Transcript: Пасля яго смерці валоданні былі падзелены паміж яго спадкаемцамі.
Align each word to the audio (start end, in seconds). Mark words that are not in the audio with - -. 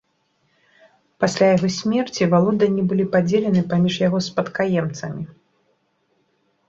Пасля 1.23 1.45
яго 1.55 1.69
смерці 1.79 2.29
валоданні 2.33 2.83
былі 2.93 3.05
падзелены 3.17 3.61
паміж 3.75 3.93
яго 4.07 4.19
спадкаемцамі. 4.29 5.23